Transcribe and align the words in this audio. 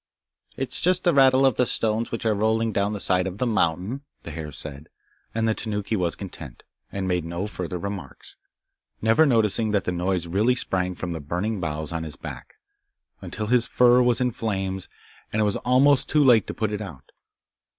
'It 0.57 0.73
is 0.73 0.81
just 0.81 1.03
the 1.03 1.13
rattle 1.13 1.45
of 1.45 1.57
the 1.57 1.65
stones 1.67 2.11
which 2.11 2.25
are 2.25 2.33
rolling 2.33 2.71
down 2.71 2.91
the 2.91 2.99
side 2.99 3.27
of 3.27 3.37
the 3.37 3.45
mountain,' 3.45 4.01
the 4.23 4.31
hare 4.31 4.51
said; 4.51 4.89
and 5.35 5.47
the 5.47 5.53
Tanuki 5.53 5.95
was 5.95 6.15
content, 6.15 6.63
and 6.91 7.07
made 7.07 7.23
no 7.23 7.45
further 7.45 7.77
remarks, 7.77 8.35
never 8.99 9.27
noticing 9.27 9.69
that 9.73 9.83
the 9.83 9.91
noise 9.91 10.25
really 10.25 10.55
sprang 10.55 10.95
from 10.95 11.11
the 11.11 11.19
burning 11.19 11.59
boughs 11.59 11.91
on 11.91 12.01
his 12.01 12.15
back, 12.15 12.55
until 13.21 13.45
his 13.45 13.67
fur 13.67 14.01
was 14.01 14.19
in 14.19 14.31
flames, 14.31 14.89
and 15.31 15.39
it 15.39 15.45
was 15.45 15.57
almost 15.57 16.09
too 16.09 16.23
late 16.23 16.47
to 16.47 16.53
put 16.55 16.71
it 16.71 16.81
out. 16.81 17.11